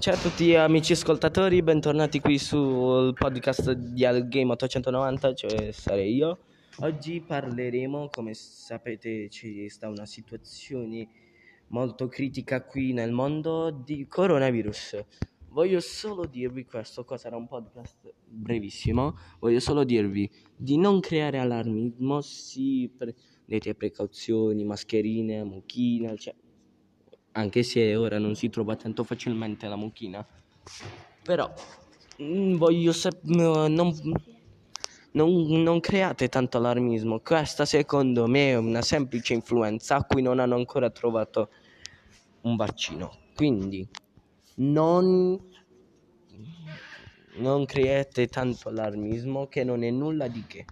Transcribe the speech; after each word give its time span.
Ciao 0.00 0.14
a 0.14 0.16
tutti 0.16 0.54
amici 0.54 0.92
ascoltatori, 0.92 1.60
bentornati 1.60 2.20
qui 2.20 2.38
sul 2.38 3.12
podcast 3.14 3.72
di 3.72 4.04
Al 4.04 4.28
Game 4.28 4.52
890, 4.52 5.34
cioè 5.34 5.72
sarei 5.72 6.14
io. 6.14 6.38
Oggi 6.78 7.20
parleremo, 7.20 8.08
come 8.08 8.32
sapete 8.32 9.28
ci 9.28 9.68
sta 9.68 9.88
una 9.88 10.06
situazione 10.06 11.08
molto 11.68 12.06
critica 12.06 12.62
qui 12.62 12.92
nel 12.92 13.10
mondo 13.10 13.72
di 13.72 14.06
coronavirus. 14.06 15.04
Voglio 15.48 15.80
solo 15.80 16.26
dirvi 16.26 16.64
questo, 16.64 17.04
qua 17.04 17.16
sarà 17.16 17.36
un 17.36 17.48
podcast 17.48 18.14
brevissimo, 18.24 19.18
voglio 19.40 19.58
solo 19.58 19.82
dirvi 19.82 20.30
di 20.56 20.78
non 20.78 21.00
creare 21.00 21.40
allarmismo, 21.40 22.20
sì, 22.20 22.88
prendete 22.96 23.74
precauzioni, 23.74 24.62
mascherine, 24.62 25.42
mucchine, 25.42 26.16
cioè 26.16 26.36
anche 27.38 27.62
se 27.62 27.94
ora 27.94 28.18
non 28.18 28.34
si 28.34 28.50
trova 28.50 28.74
tanto 28.74 29.04
facilmente 29.04 29.68
la 29.68 29.76
mucchina. 29.76 30.26
Però 31.22 31.50
mm, 32.20 32.56
voglio 32.56 32.92
sap- 32.92 33.22
non, 33.22 33.72
non, 35.12 35.62
non 35.62 35.80
create 35.80 36.28
tanto 36.28 36.58
allarmismo. 36.58 37.20
Questa 37.20 37.64
secondo 37.64 38.26
me 38.26 38.50
è 38.50 38.56
una 38.56 38.82
semplice 38.82 39.34
influenza 39.34 39.96
a 39.96 40.04
cui 40.04 40.20
non 40.20 40.40
hanno 40.40 40.56
ancora 40.56 40.90
trovato 40.90 41.50
un 42.42 42.56
vaccino. 42.56 43.12
Quindi 43.34 43.88
non, 44.56 45.38
non 47.36 47.64
create 47.66 48.26
tanto 48.26 48.68
allarmismo 48.68 49.46
che 49.46 49.62
non 49.62 49.84
è 49.84 49.90
nulla 49.90 50.26
di 50.26 50.44
che. 50.46 50.66